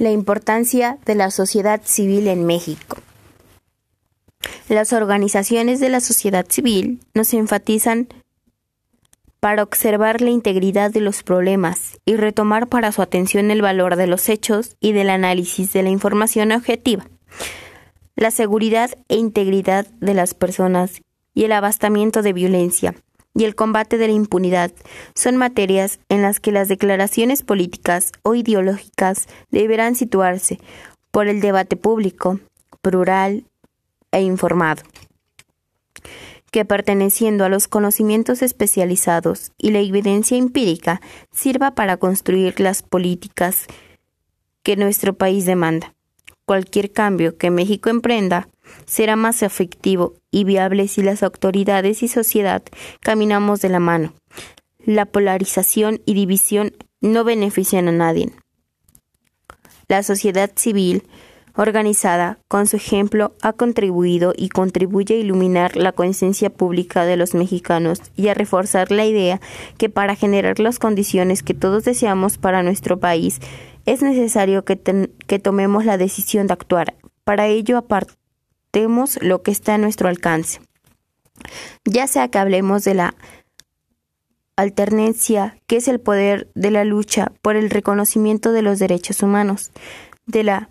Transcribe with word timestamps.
La 0.00 0.10
importancia 0.10 0.96
de 1.04 1.14
la 1.14 1.30
sociedad 1.30 1.82
civil 1.84 2.26
en 2.28 2.46
México. 2.46 2.96
Las 4.70 4.94
organizaciones 4.94 5.78
de 5.78 5.90
la 5.90 6.00
sociedad 6.00 6.46
civil 6.48 7.00
nos 7.12 7.34
enfatizan 7.34 8.08
para 9.40 9.62
observar 9.62 10.22
la 10.22 10.30
integridad 10.30 10.90
de 10.90 11.02
los 11.02 11.22
problemas 11.22 11.98
y 12.06 12.16
retomar 12.16 12.66
para 12.66 12.92
su 12.92 13.02
atención 13.02 13.50
el 13.50 13.60
valor 13.60 13.96
de 13.96 14.06
los 14.06 14.30
hechos 14.30 14.74
y 14.80 14.92
del 14.92 15.10
análisis 15.10 15.74
de 15.74 15.82
la 15.82 15.90
información 15.90 16.52
objetiva, 16.52 17.06
la 18.16 18.30
seguridad 18.30 18.92
e 19.08 19.16
integridad 19.16 19.86
de 20.00 20.14
las 20.14 20.32
personas 20.32 21.02
y 21.34 21.44
el 21.44 21.52
abastamiento 21.52 22.22
de 22.22 22.32
violencia 22.32 22.94
y 23.40 23.44
el 23.44 23.54
combate 23.54 23.96
de 23.96 24.06
la 24.06 24.12
impunidad 24.12 24.70
son 25.14 25.38
materias 25.38 25.98
en 26.10 26.20
las 26.20 26.40
que 26.40 26.52
las 26.52 26.68
declaraciones 26.68 27.42
políticas 27.42 28.12
o 28.22 28.34
ideológicas 28.34 29.28
deberán 29.50 29.94
situarse 29.94 30.60
por 31.10 31.26
el 31.26 31.40
debate 31.40 31.76
público, 31.76 32.38
plural 32.82 33.46
e 34.12 34.20
informado, 34.20 34.82
que 36.50 36.66
perteneciendo 36.66 37.46
a 37.46 37.48
los 37.48 37.66
conocimientos 37.66 38.42
especializados 38.42 39.52
y 39.56 39.70
la 39.70 39.78
evidencia 39.78 40.36
empírica 40.36 41.00
sirva 41.32 41.70
para 41.70 41.96
construir 41.96 42.60
las 42.60 42.82
políticas 42.82 43.64
que 44.62 44.76
nuestro 44.76 45.14
país 45.14 45.46
demanda. 45.46 45.94
Cualquier 46.44 46.92
cambio 46.92 47.38
que 47.38 47.50
México 47.50 47.88
emprenda 47.88 48.50
será 48.86 49.16
más 49.16 49.42
efectivo 49.42 50.14
y 50.30 50.44
viable 50.44 50.88
si 50.88 51.02
las 51.02 51.22
autoridades 51.22 52.02
y 52.02 52.08
sociedad 52.08 52.62
caminamos 53.00 53.60
de 53.60 53.68
la 53.68 53.80
mano. 53.80 54.12
La 54.84 55.06
polarización 55.06 56.00
y 56.06 56.14
división 56.14 56.72
no 57.00 57.24
benefician 57.24 57.88
a 57.88 57.92
nadie. 57.92 58.32
La 59.88 60.02
sociedad 60.02 60.50
civil 60.54 61.02
organizada, 61.56 62.38
con 62.48 62.66
su 62.66 62.76
ejemplo, 62.76 63.34
ha 63.42 63.52
contribuido 63.52 64.32
y 64.36 64.48
contribuye 64.48 65.14
a 65.14 65.18
iluminar 65.18 65.76
la 65.76 65.92
conciencia 65.92 66.50
pública 66.50 67.04
de 67.04 67.16
los 67.16 67.34
mexicanos 67.34 68.00
y 68.16 68.28
a 68.28 68.34
reforzar 68.34 68.90
la 68.90 69.04
idea 69.04 69.40
que 69.76 69.88
para 69.88 70.16
generar 70.16 70.58
las 70.60 70.78
condiciones 70.78 71.42
que 71.42 71.54
todos 71.54 71.84
deseamos 71.84 72.38
para 72.38 72.62
nuestro 72.62 72.98
país, 72.98 73.40
es 73.86 74.02
necesario 74.02 74.64
que, 74.64 74.78
que 75.26 75.38
tomemos 75.38 75.84
la 75.84 75.98
decisión 75.98 76.46
de 76.46 76.54
actuar. 76.54 76.94
Para 77.24 77.46
ello, 77.46 77.78
lo 79.20 79.42
que 79.42 79.50
está 79.50 79.74
a 79.74 79.78
nuestro 79.78 80.08
alcance. 80.08 80.60
Ya 81.84 82.06
sea 82.06 82.28
que 82.28 82.38
hablemos 82.38 82.84
de 82.84 82.94
la 82.94 83.14
alternancia, 84.56 85.58
que 85.66 85.76
es 85.76 85.88
el 85.88 86.00
poder 86.00 86.48
de 86.54 86.70
la 86.70 86.84
lucha 86.84 87.32
por 87.42 87.56
el 87.56 87.68
reconocimiento 87.70 88.52
de 88.52 88.62
los 88.62 88.78
derechos 88.78 89.22
humanos, 89.22 89.70
de 90.26 90.44
la 90.44 90.70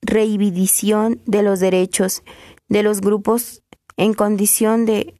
reivindicación 0.00 1.20
de 1.26 1.42
los 1.42 1.60
derechos 1.60 2.22
de 2.68 2.82
los 2.82 3.00
grupos 3.00 3.62
en 3.96 4.14
condición 4.14 4.86
de 4.86 5.14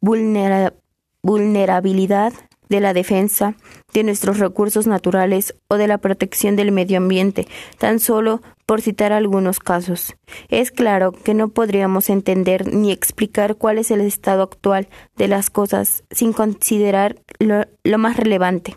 vulnerabilidad, 0.00 2.32
de 2.68 2.80
la 2.80 2.92
defensa 2.92 3.54
de 3.94 4.02
nuestros 4.02 4.38
recursos 4.38 4.86
naturales 4.86 5.54
o 5.68 5.76
de 5.76 5.88
la 5.88 5.98
protección 5.98 6.56
del 6.56 6.72
medio 6.72 6.98
ambiente, 6.98 7.46
tan 7.78 8.00
solo 8.00 8.42
por 8.66 8.82
citar 8.82 9.12
algunos 9.12 9.60
casos. 9.60 10.16
Es 10.48 10.72
claro 10.72 11.12
que 11.12 11.34
no 11.34 11.48
podríamos 11.48 12.10
entender 12.10 12.74
ni 12.74 12.90
explicar 12.90 13.54
cuál 13.54 13.78
es 13.78 13.92
el 13.92 14.00
estado 14.00 14.42
actual 14.42 14.88
de 15.16 15.28
las 15.28 15.50
cosas 15.50 16.02
sin 16.10 16.32
considerar 16.32 17.16
lo, 17.38 17.98
más 17.98 18.16
relevante. 18.16 18.76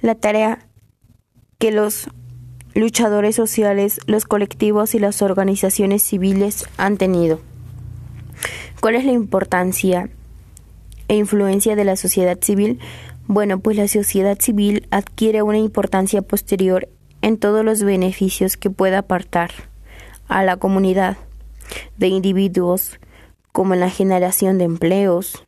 La 0.00 0.14
tarea 0.14 0.66
que 1.58 1.70
los 1.70 2.08
luchadores 2.74 3.36
sociales, 3.36 4.00
los 4.06 4.24
colectivos 4.24 4.94
y 4.94 4.98
las 4.98 5.22
organizaciones 5.22 6.02
civiles 6.02 6.66
han 6.78 6.96
tenido. 6.96 7.40
¿Cuál 8.80 8.96
es 8.96 9.04
la 9.04 9.12
importancia 9.12 10.10
e 11.08 11.16
influencia 11.16 11.76
de 11.76 11.84
la 11.84 11.96
sociedad 11.96 12.38
civil? 12.40 12.80
Bueno, 13.26 13.60
pues 13.60 13.76
la 13.76 13.88
sociedad 13.88 14.38
civil 14.38 14.86
adquiere 14.90 15.42
una 15.42 15.58
importancia 15.58 16.20
posterior 16.20 16.88
en 17.24 17.38
todos 17.38 17.64
los 17.64 17.82
beneficios 17.82 18.58
que 18.58 18.68
pueda 18.68 18.98
apartar 18.98 19.50
a 20.28 20.44
la 20.44 20.58
comunidad 20.58 21.16
de 21.96 22.08
individuos, 22.08 23.00
como 23.50 23.72
en 23.72 23.80
la 23.80 23.88
generación 23.88 24.58
de 24.58 24.64
empleos, 24.64 25.46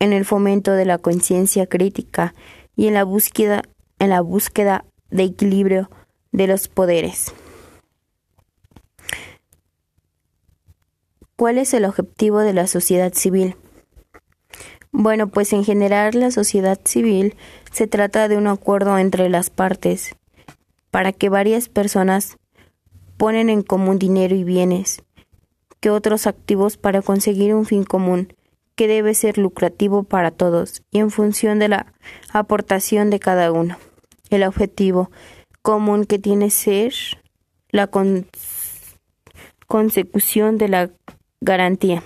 en 0.00 0.12
el 0.12 0.24
fomento 0.24 0.72
de 0.72 0.86
la 0.86 0.98
conciencia 0.98 1.68
crítica 1.68 2.34
y 2.74 2.88
en 2.88 2.94
la 2.94 3.04
búsqueda 3.04 3.62
en 4.00 4.10
la 4.10 4.20
búsqueda 4.22 4.84
de 5.10 5.22
equilibrio 5.22 5.88
de 6.32 6.48
los 6.48 6.66
poderes. 6.66 7.32
¿Cuál 11.36 11.58
es 11.58 11.74
el 11.74 11.84
objetivo 11.84 12.40
de 12.40 12.54
la 12.54 12.66
sociedad 12.66 13.12
civil? 13.12 13.54
Bueno, 14.90 15.28
pues 15.28 15.52
en 15.52 15.64
general 15.64 16.18
la 16.18 16.32
sociedad 16.32 16.80
civil 16.84 17.36
se 17.70 17.86
trata 17.86 18.26
de 18.26 18.36
un 18.36 18.48
acuerdo 18.48 18.98
entre 18.98 19.28
las 19.28 19.48
partes 19.48 20.17
para 20.90 21.12
que 21.12 21.28
varias 21.28 21.68
personas 21.68 22.38
ponen 23.16 23.50
en 23.50 23.62
común 23.62 23.98
dinero 23.98 24.34
y 24.34 24.44
bienes 24.44 25.02
que 25.80 25.90
otros 25.90 26.26
activos 26.26 26.76
para 26.76 27.02
conseguir 27.02 27.54
un 27.54 27.64
fin 27.64 27.84
común 27.84 28.34
que 28.74 28.88
debe 28.88 29.14
ser 29.14 29.38
lucrativo 29.38 30.04
para 30.04 30.30
todos 30.30 30.82
y 30.90 30.98
en 31.00 31.10
función 31.10 31.58
de 31.58 31.68
la 31.68 31.92
aportación 32.32 33.10
de 33.10 33.18
cada 33.18 33.52
uno. 33.52 33.76
El 34.30 34.44
objetivo 34.44 35.10
común 35.62 36.04
que 36.04 36.18
tiene 36.18 36.50
ser 36.50 36.94
la 37.70 37.90
consecución 39.66 40.58
de 40.58 40.68
la 40.68 40.90
garantía. 41.40 42.02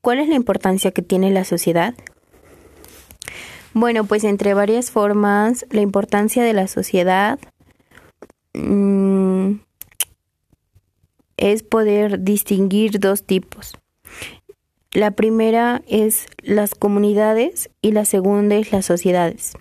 ¿Cuál 0.00 0.20
es 0.20 0.28
la 0.28 0.36
importancia 0.36 0.92
que 0.92 1.02
tiene 1.02 1.30
la 1.30 1.44
sociedad? 1.44 1.94
Bueno, 3.72 4.04
pues 4.04 4.24
entre 4.24 4.54
varias 4.54 4.90
formas, 4.90 5.64
la 5.70 5.80
importancia 5.80 6.42
de 6.42 6.52
la 6.52 6.66
sociedad 6.66 7.38
mm, 8.52 9.52
es 11.36 11.62
poder 11.62 12.22
distinguir 12.22 12.98
dos 12.98 13.22
tipos. 13.22 13.78
La 14.92 15.12
primera 15.12 15.82
es 15.86 16.26
las 16.42 16.74
comunidades 16.74 17.70
y 17.80 17.92
la 17.92 18.04
segunda 18.04 18.56
es 18.56 18.72
las 18.72 18.86
sociedades. 18.86 19.54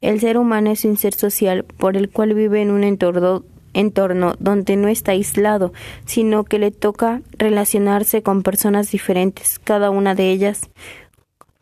El 0.00 0.18
ser 0.18 0.36
humano 0.36 0.72
es 0.72 0.84
un 0.84 0.96
ser 0.96 1.14
social 1.14 1.64
por 1.64 1.96
el 1.96 2.10
cual 2.10 2.34
vive 2.34 2.62
en 2.62 2.72
un 2.72 2.82
entorno, 2.82 3.44
entorno 3.74 4.34
donde 4.40 4.74
no 4.74 4.88
está 4.88 5.12
aislado, 5.12 5.72
sino 6.04 6.42
que 6.42 6.58
le 6.58 6.72
toca 6.72 7.22
relacionarse 7.38 8.22
con 8.22 8.42
personas 8.42 8.90
diferentes, 8.90 9.60
cada 9.60 9.90
una 9.90 10.16
de 10.16 10.32
ellas 10.32 10.62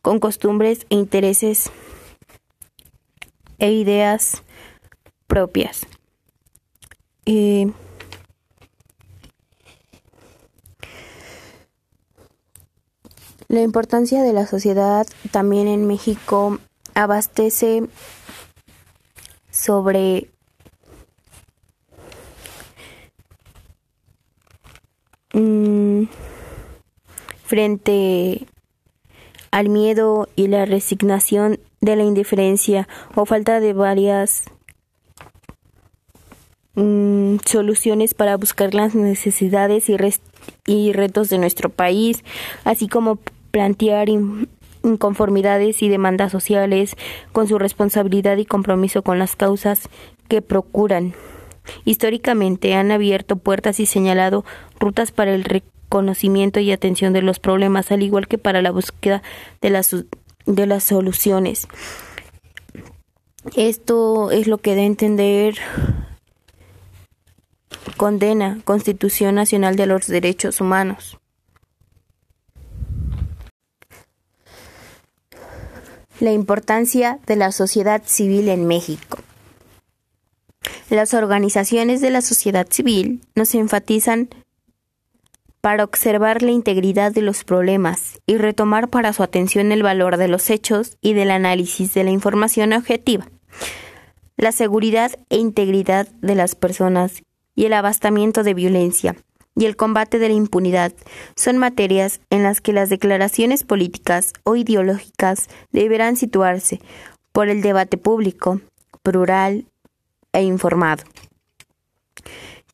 con 0.08 0.20
costumbres 0.20 0.86
e 0.88 0.94
intereses 0.94 1.70
e 3.58 3.72
ideas 3.72 4.42
propias. 5.26 5.86
Eh, 7.26 7.70
la 13.48 13.60
importancia 13.60 14.22
de 14.22 14.32
la 14.32 14.46
sociedad 14.46 15.06
también 15.30 15.68
en 15.68 15.86
México 15.86 16.58
abastece 16.94 17.86
sobre 19.50 20.30
mm, 25.34 26.04
frente 27.44 28.46
al 29.50 29.68
miedo 29.68 30.28
y 30.36 30.48
la 30.48 30.64
resignación 30.64 31.58
de 31.80 31.96
la 31.96 32.04
indiferencia 32.04 32.88
o 33.14 33.24
falta 33.24 33.60
de 33.60 33.72
varias 33.72 34.44
mm, 36.74 37.36
soluciones 37.44 38.14
para 38.14 38.36
buscar 38.36 38.74
las 38.74 38.94
necesidades 38.94 39.88
y, 39.88 40.92
retos 40.92 41.28
de 41.28 41.38
nuestro 41.38 41.70
país, 41.70 42.24
así 42.64 42.88
como 42.88 43.18
plantear 43.50 44.08
inconformidades 44.82 45.82
y 45.82 45.88
demandas 45.88 46.32
sociales 46.32 46.96
con 47.32 47.48
su 47.48 47.58
responsabilidad 47.58 48.36
y 48.36 48.44
compromiso 48.44 49.02
con 49.02 49.18
las 49.18 49.36
causas 49.36 49.88
que 50.28 50.42
procuran. 50.42 51.14
Históricamente 51.84 52.74
han 52.74 52.90
abierto 52.90 53.36
puertas 53.36 53.80
y 53.80 53.86
señalado 53.86 54.44
rutas 54.78 55.12
para 55.12 55.34
el 55.34 55.44
conocimiento 55.88 56.60
y 56.60 56.72
atención 56.72 57.12
de 57.12 57.22
los 57.22 57.38
problemas, 57.38 57.90
al 57.90 58.02
igual 58.02 58.28
que 58.28 58.38
para 58.38 58.62
la 58.62 58.70
búsqueda 58.70 59.22
de 59.60 59.70
las, 59.70 59.94
de 60.46 60.66
las 60.66 60.84
soluciones. 60.84 61.66
Esto 63.56 64.30
es 64.30 64.46
lo 64.46 64.58
que 64.58 64.72
a 64.72 64.84
entender 64.84 65.58
condena 67.96 68.60
Constitución 68.64 69.34
Nacional 69.34 69.76
de 69.76 69.86
los 69.86 70.06
Derechos 70.06 70.60
Humanos. 70.60 71.18
La 76.20 76.32
importancia 76.32 77.20
de 77.26 77.36
la 77.36 77.52
sociedad 77.52 78.02
civil 78.04 78.48
en 78.48 78.66
México. 78.66 79.18
Las 80.90 81.14
organizaciones 81.14 82.00
de 82.00 82.10
la 82.10 82.22
sociedad 82.22 82.66
civil 82.70 83.20
nos 83.34 83.54
enfatizan 83.54 84.28
para 85.68 85.84
observar 85.84 86.40
la 86.40 86.50
integridad 86.50 87.12
de 87.12 87.20
los 87.20 87.44
problemas 87.44 88.22
y 88.26 88.38
retomar 88.38 88.88
para 88.88 89.12
su 89.12 89.22
atención 89.22 89.70
el 89.70 89.82
valor 89.82 90.16
de 90.16 90.26
los 90.26 90.48
hechos 90.48 90.96
y 91.02 91.12
del 91.12 91.30
análisis 91.30 91.92
de 91.92 92.04
la 92.04 92.10
información 92.10 92.72
objetiva, 92.72 93.26
la 94.38 94.52
seguridad 94.52 95.12
e 95.28 95.36
integridad 95.36 96.08
de 96.22 96.34
las 96.34 96.54
personas 96.54 97.22
y 97.54 97.66
el 97.66 97.74
abastamiento 97.74 98.44
de 98.44 98.54
violencia 98.54 99.14
y 99.56 99.66
el 99.66 99.76
combate 99.76 100.18
de 100.18 100.28
la 100.28 100.34
impunidad 100.36 100.94
son 101.36 101.58
materias 101.58 102.22
en 102.30 102.44
las 102.44 102.62
que 102.62 102.72
las 102.72 102.88
declaraciones 102.88 103.62
políticas 103.62 104.32
o 104.44 104.56
ideológicas 104.56 105.48
deberán 105.70 106.16
situarse 106.16 106.80
por 107.30 107.50
el 107.50 107.60
debate 107.60 107.98
público, 107.98 108.62
plural 109.02 109.66
e 110.32 110.40
informado 110.44 111.04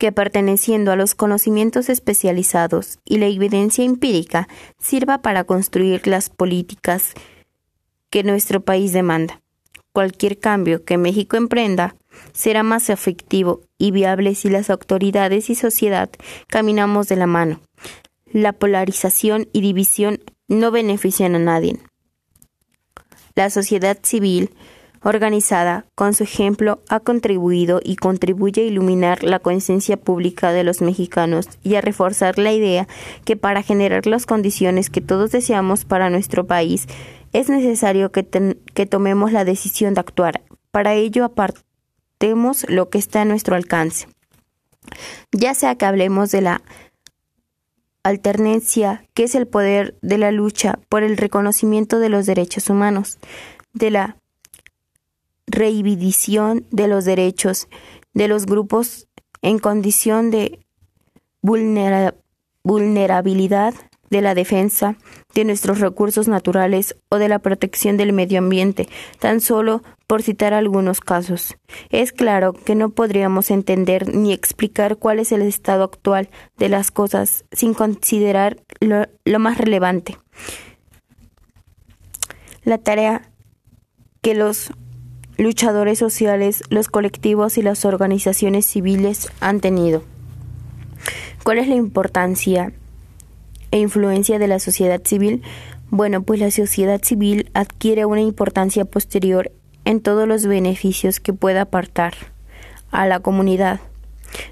que 0.05 0.13
perteneciendo 0.13 0.93
a 0.93 0.97
los 0.97 1.15
conocimientos 1.15 1.89
especializados 1.89 2.99
y 3.07 3.17
la 3.17 3.27
evidencia 3.27 3.87
empírica 3.87 4.49
sirva 4.79 5.23
para 5.23 5.45
construir 5.45 6.07
las 6.07 6.29
políticas 6.29 7.15
que 8.11 8.23
nuestro 8.23 8.61
país 8.61 8.93
demanda. 8.93 9.41
Cualquier 9.95 10.39
cambio 10.39 10.85
que 10.85 10.99
México 10.99 11.39
emprenda 11.39 11.97
será 12.35 12.63
más 12.63 12.91
efectivo 12.91 13.63
y 13.79 13.93
viable 13.93 14.35
si 14.35 14.51
las 14.51 14.69
autoridades 14.69 15.49
y 15.49 15.55
sociedad 15.55 16.11
caminamos 16.49 17.09
de 17.09 17.17
la 17.17 17.27
mano. 17.27 17.63
La 18.31 18.53
polarización 18.53 19.49
y 19.55 19.63
división 19.63 20.21
no 20.49 20.71
benefician 20.71 21.35
a 21.35 21.39
nadie. 21.39 21.79
La 23.35 23.49
sociedad 23.49 23.99
civil 24.03 24.51
organizada, 25.05 25.87
con 25.95 26.15
su 26.15 26.25
ejemplo, 26.25 26.81
ha 26.89 27.01
contribuido 27.01 27.81
y 27.83 27.97
contribuye 27.97 28.63
a 28.63 28.67
iluminar 28.67 29.23
la 29.23 29.39
conciencia 29.39 29.97
pública 29.97 30.53
de 30.53 30.65
los 30.65 30.81
mexicanos 30.81 31.49
y 31.63 31.75
a 31.75 31.81
reforzar 31.81 32.39
la 32.39 32.53
idea 32.53 32.89
que 33.25 33.37
para 33.37 33.63
generar 33.63 34.07
las 34.07 34.27
condiciones 34.27 34.91
que 34.91 35.01
todos 35.01 35.31
deseamos 35.31 35.85
para 35.85 36.11
nuestro 36.11 36.47
país, 36.47 36.87
es 37.33 37.49
necesario 37.49 38.13
que, 38.13 38.27
que 38.75 38.87
tomemos 38.87 39.33
la 39.33 39.45
decisión 39.45 39.95
de 39.95 40.01
actuar. 40.01 40.43
Para 40.71 40.95
ello, 40.95 41.25
apartemos 41.25 42.65
lo 42.69 42.89
que 42.89 42.99
está 42.99 43.23
a 43.23 43.25
nuestro 43.27 43.57
alcance. 43.57 44.09
Ya 45.33 45.55
sea 45.55 45.77
que 45.77 45.87
hablemos 45.87 46.31
de 46.31 46.41
la 46.41 46.63
alternancia, 48.05 49.05
que 49.15 49.25
es 49.25 49.35
el 49.35 49.47
poder 49.47 49.97
de 50.03 50.19
la 50.19 50.31
lucha 50.31 50.79
por 50.89 51.03
el 51.03 51.17
reconocimiento 51.17 51.99
de 51.99 52.11
los 52.11 52.27
derechos 52.27 52.71
humanos, 52.71 53.19
de 53.73 53.91
la 53.91 54.17
reivindicación 55.47 56.67
de 56.71 56.89
los 56.89 57.05
derechos 57.05 57.69
de 58.15 58.29
los 58.29 58.47
grupos 58.47 59.09
en 59.43 59.59
condición 59.59 60.31
de 60.31 60.61
vulnerabilidad, 62.63 63.75
de 64.11 64.23
la 64.23 64.35
defensa 64.35 64.97
de 65.35 65.45
nuestros 65.45 65.81
recursos 65.81 66.29
naturales 66.29 66.97
o 67.09 67.17
de 67.19 67.29
la 67.29 67.41
protección 67.41 67.97
del 67.97 68.13
medio 68.13 68.39
ambiente, 68.39 68.89
tan 69.19 69.41
solo 69.41 69.83
por 70.07 70.23
citar 70.23 70.55
algunos 70.55 71.01
casos. 71.01 71.57
Es 71.91 72.13
claro 72.13 72.53
que 72.53 72.77
no 72.77 72.91
podríamos 72.91 73.51
entender 73.51 74.15
ni 74.15 74.33
explicar 74.33 74.97
cuál 74.97 75.19
es 75.19 75.33
el 75.33 75.43
estado 75.43 75.83
actual 75.85 76.31
de 76.57 76.69
las 76.69 76.91
cosas 76.93 77.45
sin 77.51 77.75
considerar 77.75 78.63
lo, 78.81 79.07
lo 79.25 79.39
más 79.41 79.59
relevante. 79.59 80.17
La 82.63 82.79
tarea 82.79 83.31
que 84.23 84.35
los 84.35 84.71
luchadores 85.37 85.99
sociales, 85.99 86.63
los 86.71 86.89
colectivos 86.89 87.59
y 87.59 87.63
las 87.63 87.85
organizaciones 87.85 88.67
civiles 88.67 89.29
han 89.41 89.61
tenido. 89.61 90.03
¿Cuál 91.43 91.59
es 91.59 91.69
la 91.69 91.75
importancia 91.75 92.73
e 93.71 93.79
influencia 93.79 94.39
de 94.39 94.49
la 94.49 94.59
sociedad 94.59 95.03
civil? 95.05 95.43
Bueno, 95.91 96.23
pues 96.23 96.41
la 96.41 96.51
sociedad 96.51 97.03
civil 97.03 97.51
adquiere 97.55 98.07
una 98.07 98.21
importancia 98.21 98.85
posterior 98.85 99.53
en 99.85 100.01
todos 100.01 100.27
los 100.27 100.47
beneficios 100.47 101.21
que 101.21 101.33
pueda 101.33 101.63
apartar 101.63 102.15
a 102.91 103.07
la 103.07 103.21
comunidad 103.21 103.81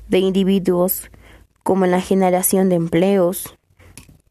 de 0.09 0.19
individuos, 0.19 1.11
como 1.63 1.85
en 1.85 1.93
la 1.93 2.01
generación 2.01 2.69
de 2.69 2.77
empleos, 2.77 3.57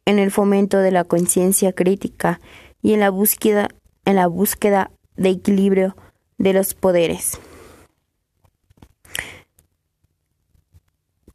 en 0.06 0.20
el 0.20 0.32
fomento 0.32 0.78
de 0.80 0.92
la 0.92 1.04
conciencia 1.04 1.74
crítica 1.74 2.40
y 2.82 2.94
en 2.94 3.00
la 3.00 3.10
búsqueda 3.10 3.70
en 4.06 4.16
la 4.16 4.28
búsqueda 4.28 4.92
de 5.16 5.30
equilibrio 5.30 5.96
de 6.42 6.54
los 6.54 6.74
poderes. 6.74 7.40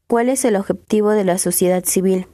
¿Cuál 0.08 0.28
es 0.28 0.44
el 0.44 0.56
objetivo 0.56 1.10
de 1.10 1.24
la 1.24 1.38
sociedad 1.38 1.84
civil? 1.84 2.26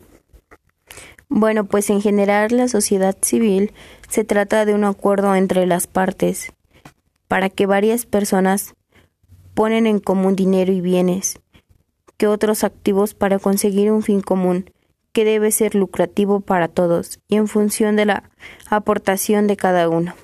Bueno, 1.28 1.64
pues 1.64 1.90
en 1.90 2.00
general 2.00 2.48
la 2.56 2.68
sociedad 2.68 3.16
civil 3.20 3.72
se 4.08 4.24
trata 4.24 4.64
de 4.64 4.74
un 4.74 4.84
acuerdo 4.84 5.34
entre 5.34 5.66
las 5.66 5.86
partes 5.86 6.52
para 7.28 7.48
que 7.48 7.66
varias 7.66 8.04
personas 8.04 8.74
ponen 9.54 9.86
en 9.86 9.98
común 9.98 10.36
dinero 10.36 10.72
y 10.72 10.80
bienes 10.80 11.40
que 12.16 12.26
otros 12.26 12.64
activos 12.64 13.14
para 13.14 13.38
conseguir 13.38 13.90
un 13.90 14.02
fin 14.02 14.20
común 14.20 14.70
que 15.12 15.24
debe 15.24 15.50
ser 15.50 15.74
lucrativo 15.74 16.40
para 16.40 16.68
todos 16.68 17.20
y 17.28 17.36
en 17.36 17.48
función 17.48 17.96
de 17.96 18.06
la 18.06 18.30
aportación 18.70 19.46
de 19.46 19.56
cada 19.56 19.88
uno. 19.88 20.14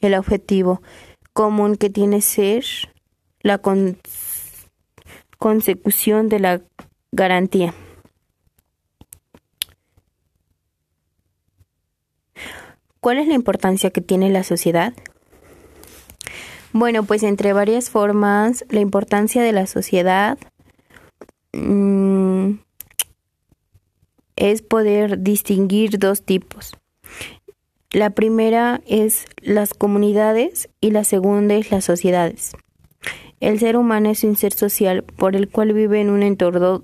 El 0.00 0.14
objetivo 0.14 0.82
común 1.36 1.76
que 1.76 1.90
tiene 1.90 2.22
ser 2.22 2.64
la 3.42 3.60
consecución 5.36 6.30
de 6.30 6.40
la 6.40 6.62
garantía. 7.12 7.74
¿Cuál 13.00 13.18
es 13.18 13.28
la 13.28 13.34
importancia 13.34 13.90
que 13.90 14.00
tiene 14.00 14.30
la 14.30 14.44
sociedad? 14.44 14.94
Bueno, 16.72 17.04
pues 17.04 17.22
entre 17.22 17.52
varias 17.52 17.90
formas, 17.90 18.64
la 18.70 18.80
importancia 18.80 19.42
de 19.42 19.52
la 19.52 19.66
sociedad 19.66 20.38
mm, 21.52 22.52
es 24.36 24.62
poder 24.62 25.22
distinguir 25.22 25.98
dos 25.98 26.22
tipos. 26.22 26.72
La 27.96 28.10
primera 28.10 28.82
es 28.86 29.24
las 29.40 29.72
comunidades 29.72 30.68
y 30.82 30.90
la 30.90 31.02
segunda 31.02 31.54
es 31.54 31.70
las 31.70 31.86
sociedades. 31.86 32.52
El 33.40 33.58
ser 33.58 33.78
humano 33.78 34.10
es 34.10 34.22
un 34.22 34.36
ser 34.36 34.52
social 34.52 35.02
por 35.02 35.34
el 35.34 35.48
cual 35.48 35.72
vive 35.72 36.02
en 36.02 36.10
un 36.10 36.22
entorno, 36.22 36.82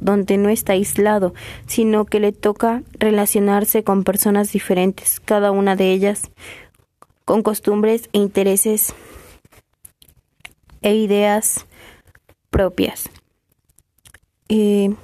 donde 0.00 0.36
no 0.36 0.48
está 0.48 0.72
aislado, 0.72 1.34
sino 1.68 2.04
que 2.04 2.18
le 2.18 2.32
toca 2.32 2.82
relacionarse 2.98 3.84
con 3.84 4.02
personas 4.02 4.50
diferentes, 4.50 5.20
cada 5.20 5.52
una 5.52 5.76
de 5.76 5.92
ellas 5.92 6.22
con 7.24 7.44
costumbres 7.44 8.10
e 8.12 8.18
intereses 8.18 8.94
e 10.82 10.96
ideas 10.96 11.64
propias. 12.50 13.08
Eh, 14.48 14.96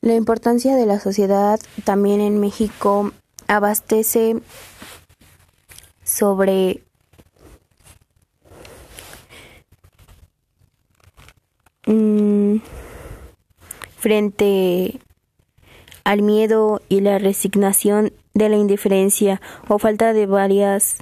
La 0.00 0.14
importancia 0.14 0.76
de 0.76 0.86
la 0.86 1.00
sociedad 1.00 1.58
también 1.84 2.20
en 2.20 2.38
México 2.38 3.10
abastece 3.48 4.36
sobre 6.04 6.82
mm, 11.86 12.56
frente 13.96 15.00
al 16.04 16.22
miedo 16.22 16.80
y 16.88 17.00
la 17.00 17.18
resignación 17.18 18.12
de 18.34 18.48
la 18.48 18.56
indiferencia 18.56 19.40
o 19.66 19.78
falta 19.78 20.12
de 20.12 20.26
varias 20.26 20.98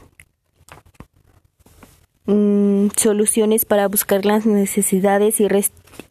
mm, 2.24 2.88
soluciones 2.96 3.66
para 3.66 3.88
buscar 3.88 4.24
las 4.24 4.46
necesidades 4.46 5.38
y, 5.38 5.48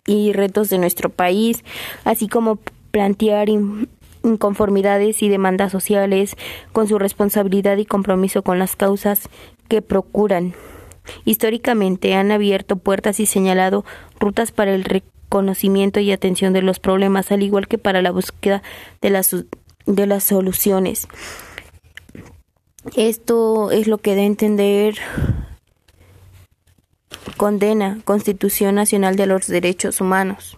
y 0.06 0.34
retos 0.34 0.70
de 0.70 0.78
nuestro 0.78 1.10
país, 1.10 1.64
así 2.04 2.28
como 2.28 2.60
plantear 2.96 3.50
inconformidades 4.24 5.22
y 5.22 5.28
demandas 5.28 5.70
sociales 5.70 6.38
con 6.72 6.88
su 6.88 6.98
responsabilidad 6.98 7.76
y 7.76 7.86
compromiso 7.86 8.42
con 8.42 8.58
las 8.58 8.78
causas 8.78 9.28
que 9.68 9.82
procuran. 9.82 10.54
Históricamente 11.26 12.14
han 12.14 12.32
abierto 12.32 12.78
puertas 12.78 13.20
y 13.20 13.26
señalado 13.26 13.84
rutas 14.18 14.54
para 14.54 14.74
el 14.74 14.86
reconocimiento 14.86 16.00
y 16.00 16.14
atención 16.14 16.54
de 16.54 16.62
los 16.62 16.80
problemas, 16.80 17.34
al 17.34 17.44
igual 17.44 17.68
que 17.68 17.78
para 17.78 18.02
la 18.02 18.12
búsqueda 18.12 18.64
de 19.02 19.10
las, 19.10 19.36
de 19.86 20.08
las 20.08 20.24
soluciones. 20.24 21.10
Esto 22.96 23.72
es 23.72 23.88
lo 23.88 23.98
que 23.98 24.12
a 24.12 24.24
entender 24.24 24.96
condena 27.36 28.00
Constitución 28.06 28.76
Nacional 28.76 29.18
de 29.18 29.26
los 29.26 29.48
Derechos 29.48 30.00
Humanos. 30.00 30.58